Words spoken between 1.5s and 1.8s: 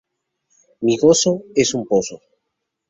en